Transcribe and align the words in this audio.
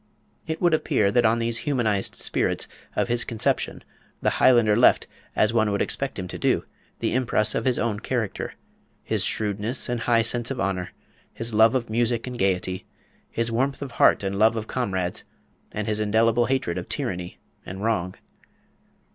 It 0.47 0.59
would 0.63 0.73
appear 0.73 1.11
that 1.11 1.27
on 1.27 1.37
these 1.37 1.59
humanised 1.59 2.15
spirits 2.15 2.67
of 2.95 3.07
his 3.07 3.23
conception 3.23 3.83
the 4.19 4.31
Highlander 4.41 4.75
left, 4.75 5.05
as 5.35 5.53
one 5.53 5.71
would 5.71 5.79
expect 5.83 6.17
him 6.17 6.27
to 6.29 6.39
do, 6.39 6.65
the 7.01 7.13
impress 7.13 7.53
of 7.53 7.65
his 7.65 7.77
own 7.77 7.99
character 7.99 8.55
his 9.03 9.23
shrewdness 9.23 9.87
and 9.87 9.99
high 10.01 10.23
sense 10.23 10.49
of 10.49 10.59
honour, 10.59 10.89
his 11.31 11.53
love 11.53 11.75
of 11.75 11.87
music 11.87 12.25
and 12.25 12.39
gaiety, 12.39 12.87
his 13.29 13.51
warmth 13.51 13.83
of 13.83 13.91
heart 13.91 14.23
and 14.23 14.39
love 14.39 14.55
of 14.55 14.65
comrades, 14.65 15.23
and 15.71 15.85
his 15.87 15.99
indelible 15.99 16.47
hatred 16.47 16.79
of 16.79 16.89
tyranny 16.89 17.37
and 17.63 17.83
wrong. 17.83 18.15